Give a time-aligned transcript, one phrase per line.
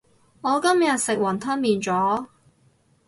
[0.03, 0.07] 我今
[0.79, 2.25] 日食雲吞麵咗